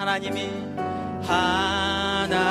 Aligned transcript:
하나님이 0.00 0.48
하나님이 1.26 2.48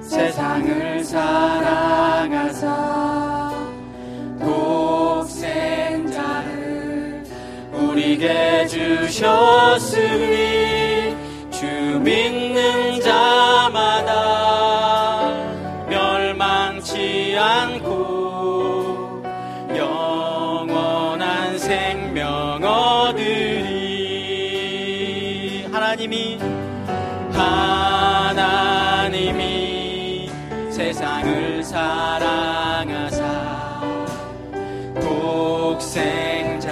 세상을 0.00 1.04
사랑하사 1.04 2.64
독생자를 5.20 6.14
우리에게 7.74 8.66
주셨으니 8.68 10.24
주 11.50 11.66
믿는 12.02 13.02
자만 13.02 13.83
사랑하사 31.94 33.22
독생자를 35.00 36.64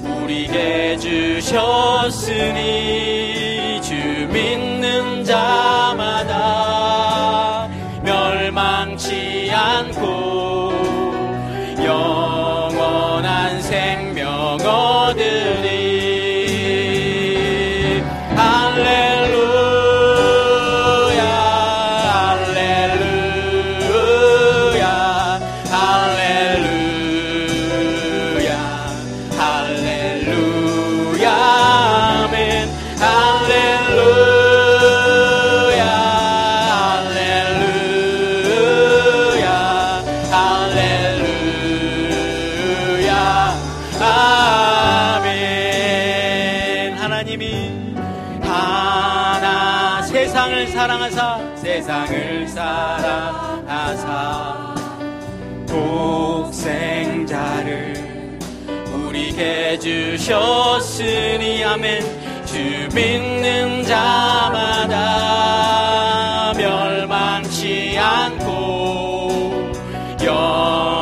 우리게 0.00 0.98
주셨으니 0.98 2.34
하나님이 47.24 47.94
하나 48.42 50.02
세상을 50.02 50.68
사랑하사 50.68 51.40
세상을 51.56 52.46
사랑하사. 52.48 54.04
독생자를 55.66 56.78
우리게 58.92 59.78
주셨으니 59.78 61.64
아멘. 61.64 62.02
주 62.44 62.58
믿는 62.94 63.84
자마다 63.84 64.92
멸망치 66.54 67.98
않고 67.98 69.72
영 70.24 70.93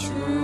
true. 0.00 0.39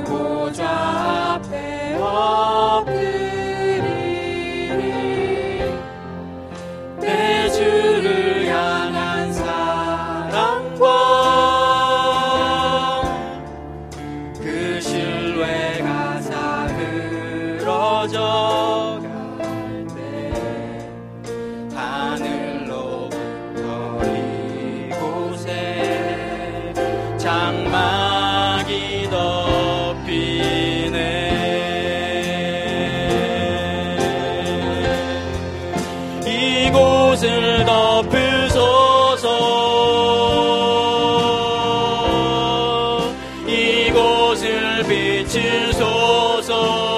것을 44.37 44.85
비치소서 44.87 46.96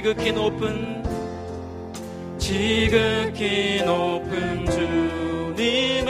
지극히 0.00 0.32
높은 0.32 1.04
지극히 2.38 3.82
높은 3.84 4.64
주님의 4.64 6.08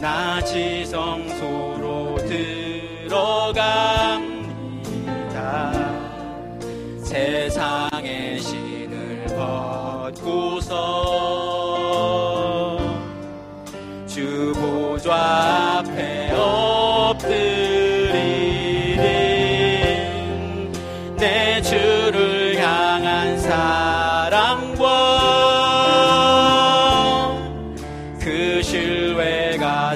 나지성소로 0.00 2.16
들어갑니다. 3.06 4.10
세상의 7.04 8.40
신을 8.40 9.26
벗고서 9.26 11.29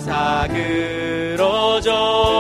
바삭으로 0.01 1.81
져. 1.81 2.34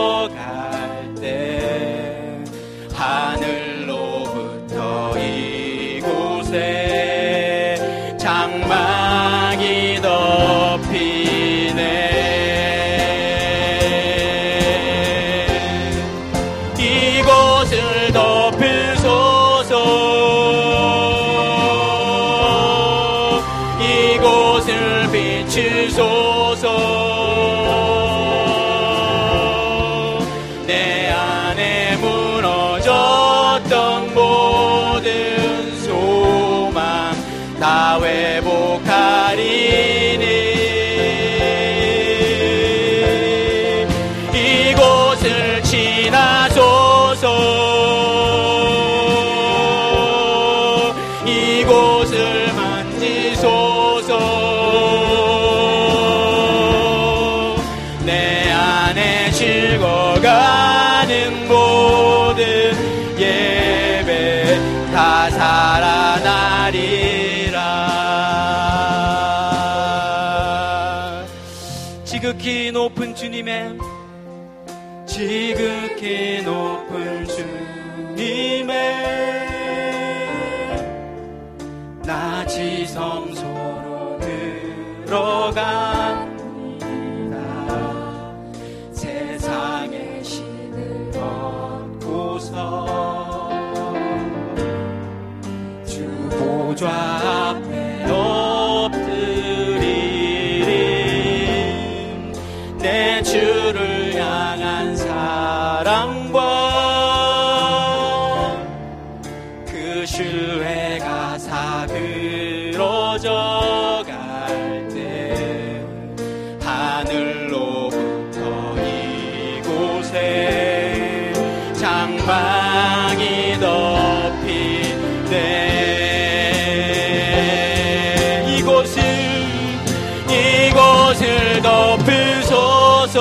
주옵소서 133.14 133.20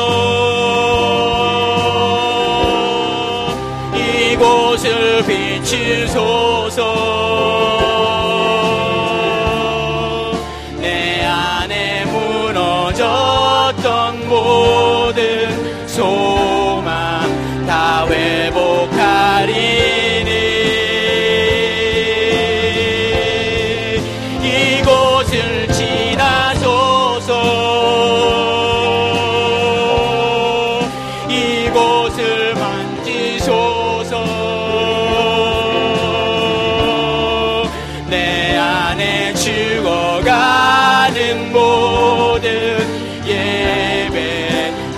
이곳을 3.95 5.23
비치소 5.25 6.42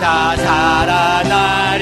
다 0.06 0.38
살아나리라. 0.38 1.82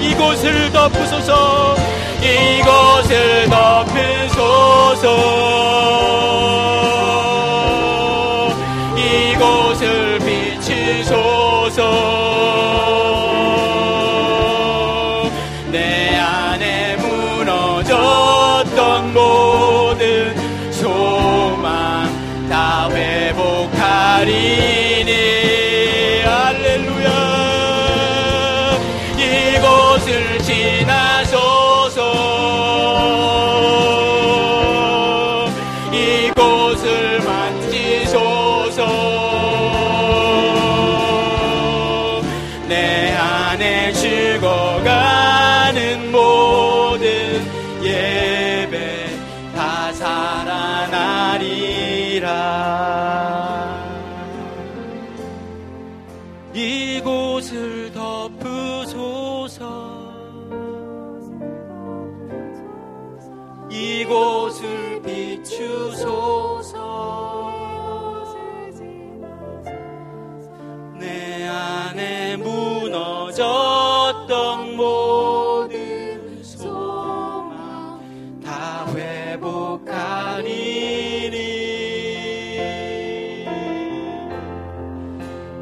이곳을 0.00 0.72
덮으소서 0.72 1.74
이곳을 2.22 3.50
덮으소서. 3.50 5.57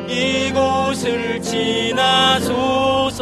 이곳을 0.09 1.41
지나소서 1.43 3.17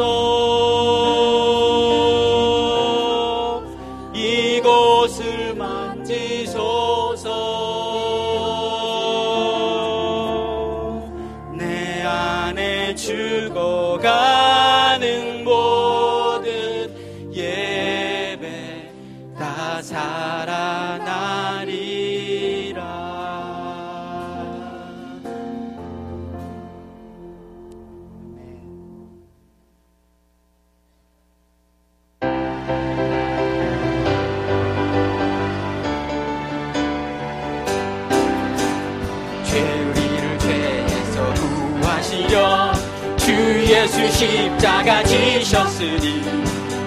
죄우리를 39.54 40.38
죄에서 40.40 41.32
구하시려 41.34 42.72
주 43.16 43.30
예수 43.68 44.10
십자가 44.10 45.04
지셨으니 45.04 46.24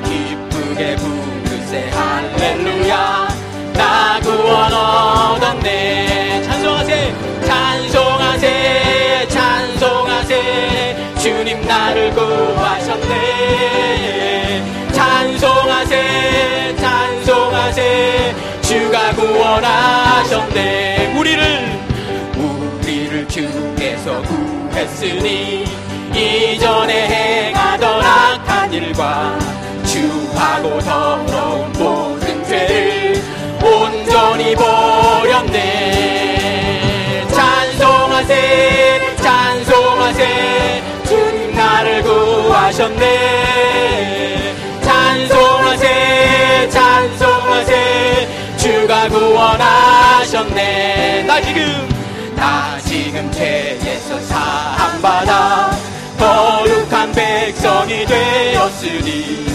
기쁘게 0.03 0.97
부르세. 0.97 1.89
할렐루야. 1.91 3.29
나 3.71 4.19
구원 4.19 4.73
얻었네. 4.73 6.43
찬송하세. 6.43 7.15
찬송하세. 7.45 9.27
찬송하세. 9.29 11.13
주님 11.21 11.65
나를 11.65 12.13
구하셨네. 12.13 13.15
찬송하세. 14.91 16.75
찬송하세. 16.77 18.35
주가 18.61 19.13
구원하셨네. 19.13 21.13
우리를 21.17 21.17
우리를 21.17 21.76
주께서 24.07 24.21
구했으니 24.21 25.65
이전에 26.15 27.07
행하던 27.07 28.01
악한 28.01 28.71
일과 28.71 29.37
주하고 29.85 30.79
더러운 30.79 31.73
모든 31.73 32.41
죄를 32.45 33.21
온전히 33.61 34.55
버렸네. 34.55 35.57
찬송하세 37.27 39.17
찬송하세. 39.17 40.83
주님 41.05 41.53
나를 41.53 42.01
구하셨네. 42.03 44.55
찬송하세 44.83 46.69
찬송하세. 46.69 48.29
주가 48.55 49.09
구원하셨네. 49.09 51.23
나 51.27 51.41
지금 51.41 51.97
죄에서 52.37 52.86
사함받아 54.87 55.71
거룩한 56.17 57.11
백성이 57.11 58.05
되었으니 58.05 59.45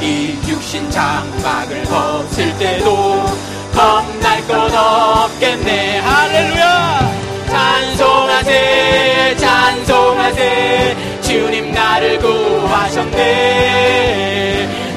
이 0.00 0.36
육신 0.48 0.90
장막을 0.90 1.84
벗을 1.84 2.58
때도 2.58 3.24
겁날 3.72 4.44
것 4.46 4.74
없겠네. 4.74 6.00
할렐루야! 6.00 7.12
찬송하세 7.48 9.36
찬송하세. 9.38 10.96
주님 11.22 11.70
나를 11.72 12.18
구하셨네. 12.18 13.38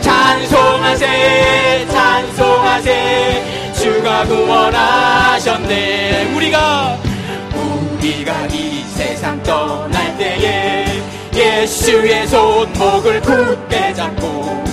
찬송하세 0.01 1.88
찬송하세. 1.91 3.71
주가 3.75 4.25
구원하셨네. 4.25 6.33
우리가 6.35 6.97
우리가 7.53 8.47
이 8.47 8.72
떠날 9.43 10.17
때에 10.17 10.85
예수의 11.33 12.27
손목을 12.27 13.21
굳게 13.21 13.93
잡고 13.93 14.63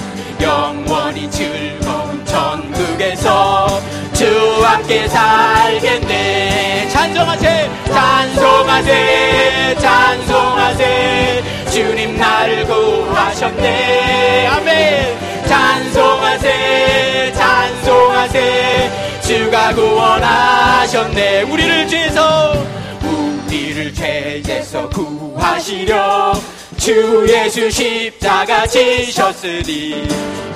영원히 0.41 1.31
즐거운 1.31 2.25
천국에서 2.25 3.81
주와 4.13 4.75
함께 4.75 5.09
살겠네. 5.09 6.89
찬송하세 6.91 7.71
찬송하세 7.87 9.77
찬송하세. 9.79 11.43
주님 11.71 12.19
나를 12.19 12.67
구하셨네. 12.67 14.47
아멘. 14.49 15.19
찬송하세 15.47 17.33
찬송하세. 17.35 18.91
주가 19.23 19.75
구원하셨네. 19.75 21.43
우리를 21.43 21.89
죄에서 21.89 22.53
우리를 23.51 23.93
죄에서 23.93 24.89
구하시려 24.91 26.35
주 26.79 27.27
예수 27.29 27.69
십자가 27.69 28.65
지셨으니 28.65 30.07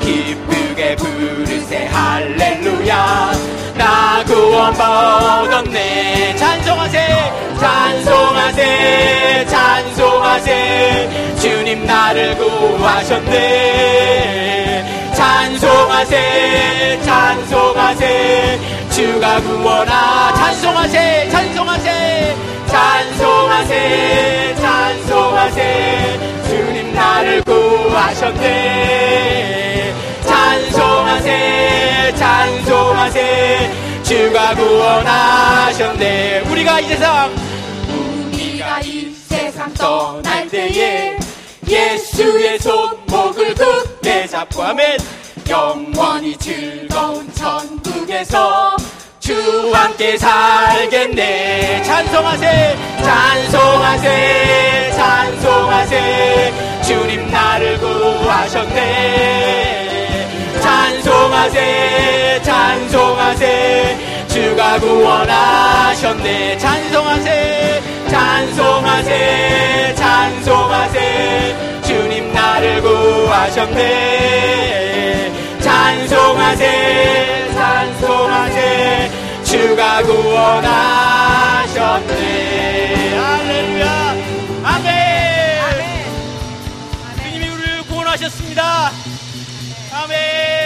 기쁘게 0.00 0.94
부르세 0.94 1.86
할렐루야. 1.86 3.32
나 3.76 4.22
구원 4.24 4.72
받았네. 4.74 6.36
찬송하세 6.36 7.32
찬송하세 7.58 9.46
찬송하세. 9.48 11.34
주님 11.40 11.84
나를 11.84 12.36
구하셨네. 12.36 13.34
찬송하세 15.16 17.00
찬송하세. 17.02 18.60
주가 18.90 19.40
구원하 19.40 20.32
찬송하세 20.34 21.28
찬송하세 21.30 22.13
찬송하세 23.54 24.56
찬송하세. 24.56 26.42
주님 26.48 26.92
나를 26.92 27.44
구하셨네 27.44 28.44
찬송하세 30.26 32.14
찬송하세. 32.16 33.70
주가 34.02 34.56
구원하셨네. 34.56 36.40
우리가 36.50 36.80
이 36.80 36.88
세상 36.88 37.32
우리가 38.32 38.80
이 38.80 39.14
세상 39.28 39.72
떠날 39.74 40.48
때에 40.48 41.16
예수의 41.68 42.58
손목을 42.58 43.54
굳게 43.54 44.26
잡고 44.26 44.64
하면 44.64 44.98
영원히 45.48 46.36
즐거운 46.38 47.32
천국에서 47.34 48.76
주와 49.24 49.84
함께 49.84 50.18
살겠네. 50.18 51.82
찬송하세 51.82 52.76
찬송하세 53.02 54.92
찬송하세. 54.94 56.52
주님 56.82 57.30
나를 57.30 57.78
구하셨네. 57.78 58.68
찬송하세 60.60 62.42
찬송하세. 62.44 64.26
주가 64.28 64.78
구원하셨네. 64.78 66.58
찬송하세 66.58 67.82
찬송하세 68.10 69.94
찬송하세. 69.96 71.56
주님 71.82 72.30
나를 72.30 72.82
구하셨네 72.82 74.14
찬송하세 75.64 77.50
찬송하세. 77.54 79.10
주가 79.44 80.02
구원하셨네. 80.02 80.68
할렐루야. 83.18 84.14
아멘. 84.62 86.04
주님이 87.16 87.48
우리를 87.48 87.82
구원하셨습니다. 87.84 88.90
아멘 89.94 90.63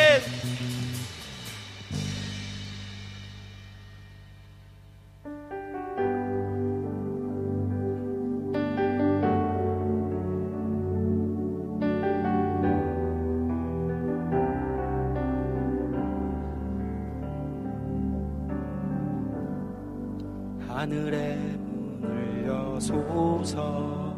하늘의 20.88 21.36
문을 21.36 22.46
여소서. 22.48 24.16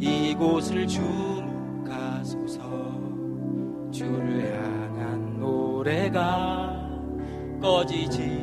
이곳을 0.00 0.86
주목하소서. 0.86 2.62
주를 3.90 4.54
향한 4.56 5.38
노래가 5.38 6.90
꺼지지 7.60 8.35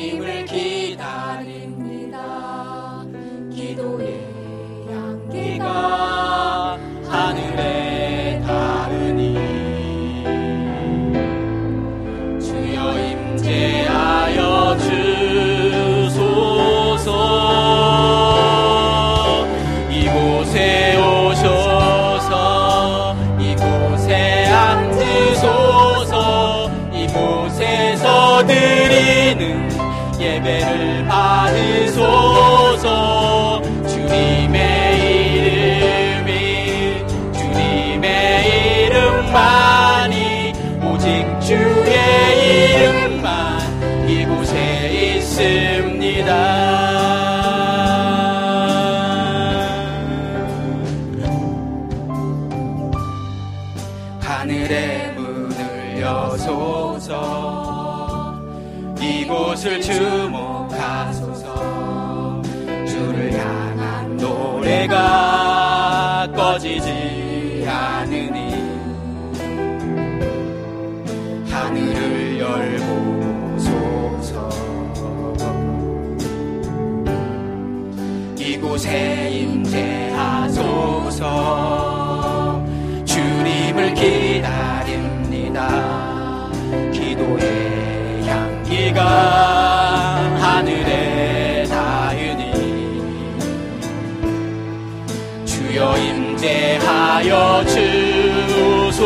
주님을 0.00 0.46
기다립니다 0.46 2.20
예배를 30.40 31.06
받으소서. 31.06 32.90
주님의 33.86 34.60
이름이 35.34 37.04
주님의 37.32 38.86
이름만이 38.86 40.52
오직 40.84 41.06
주의 41.40 41.94
이름만 42.74 43.60
이곳에 44.08 45.16
있습니다 45.16 46.89
임재하여 96.40 97.64
주소서. 97.66 99.04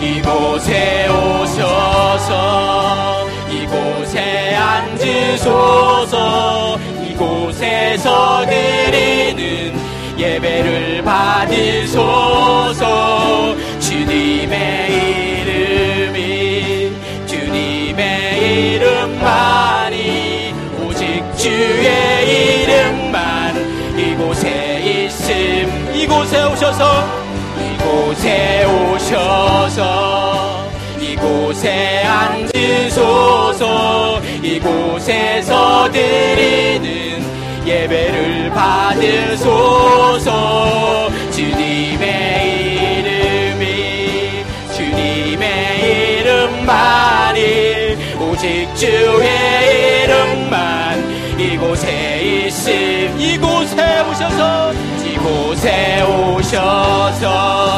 이곳에 0.00 1.08
오셔서 1.08 2.30
이곳에 3.50 4.54
앉으소서. 4.56 6.16
이곳에서 7.06 8.46
드리는 8.46 9.74
예배를 10.18 11.02
받으소서. 11.04 12.80
주님의 13.78 14.88
이름이 15.42 16.92
주님의 17.26 18.74
이름만 18.76 19.61
이곳에 31.62 32.02
앉으소서. 32.04 33.60
이곳에서 34.42 35.88
드리는 35.92 37.22
예배를 37.64 38.50
받으소서. 38.50 40.28
주님의 41.30 42.98
이름이 42.98 44.44
주님의 44.74 46.18
이름만이 46.20 47.38
오직 48.18 48.68
주의 48.74 50.02
이름만 50.02 51.38
이곳에 51.38 52.46
있음. 52.48 53.16
이곳에 53.20 54.00
오셔서 54.00 54.72
이곳에 55.04 56.02
오셔서 56.02 57.71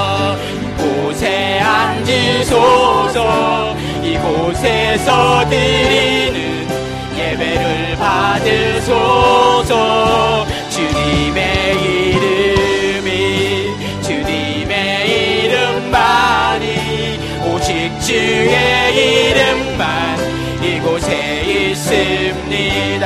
앉으소서. 2.14 3.77
이곳에서 4.03 5.48
드리는 5.48 6.68
예배를 7.16 7.96
받으소서. 7.96 9.74
주님의 10.70 11.77
이름이 11.83 13.74
주님의 14.03 15.44
이름만이 15.44 16.66
오직 17.46 18.00
주의 18.00 19.31
이름만 19.31 20.18
이곳에 20.62 21.42
있습니다 21.70 23.05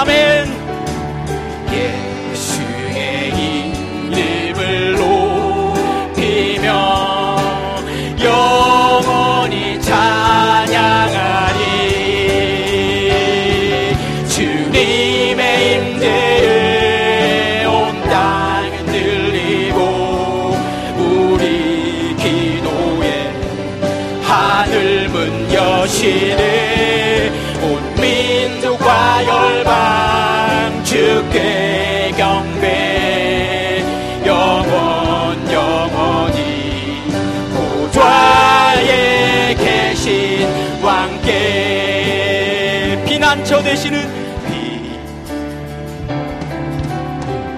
아멘 0.00 0.37
되시는 43.36 44.08
비. 44.46 44.98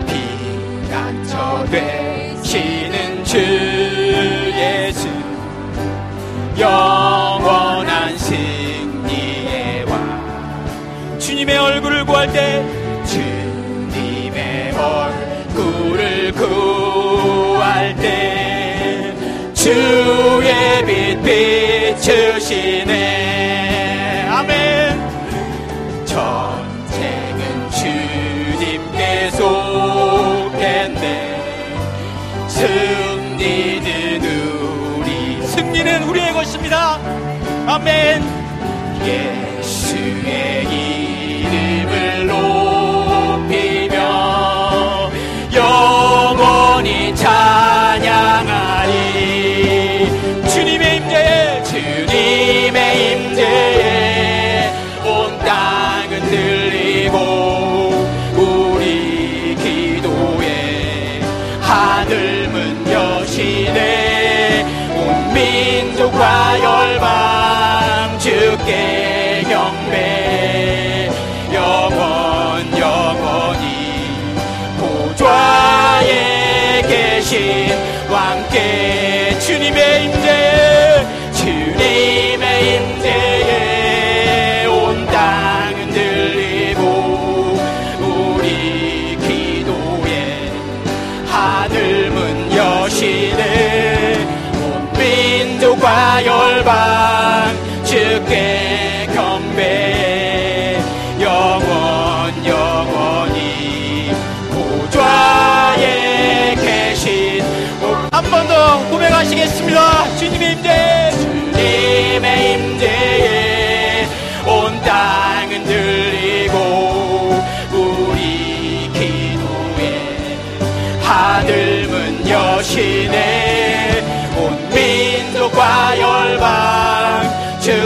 피난처 0.09 1.65
되시는 1.71 3.25
주 3.25 3.39
예수. 4.53 5.07
영원한 6.59 8.19
승리의 8.19 9.85
왕. 9.85 11.19
주님의 11.21 11.57
얼굴을 11.57 12.05
구할 12.05 12.33
때 12.33 12.67
주님의 13.07 14.73
얼굴을 14.73 16.33
구할 16.33 17.95
때 17.95 19.15
주의 19.55 20.85
빛 20.85 21.23
비추시네 21.23 23.10
아 37.67 37.79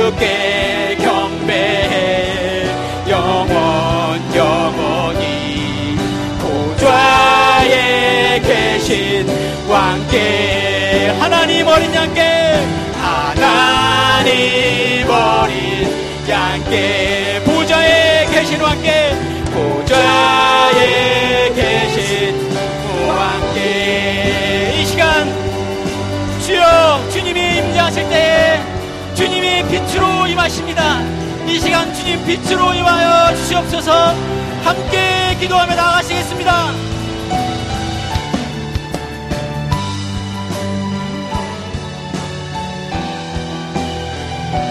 주께 0.04 0.98
경배해. 1.00 2.66
영원 3.08 4.20
영원히 4.36 5.96
보좌에 6.42 8.38
계신 8.40 9.26
왕께 9.66 11.10
하나님 11.18 11.66
어린 11.66 11.94
양께 11.94 12.20
하나님 13.00 15.08
어린 15.08 15.90
양께 16.28 17.40
보좌에 17.46 18.26
계신 18.26 18.60
왕께 18.60 19.16
보좌에 19.54 20.84
계신 21.54 21.73
임하십니다. 30.26 31.00
이 31.46 31.58
시간 31.60 31.92
주님 31.94 32.24
빛으로 32.24 32.74
임하여 32.74 33.36
주시옵소서. 33.36 34.14
함께 34.64 35.36
기도하며 35.40 35.74
나가시겠습니다 35.74 36.93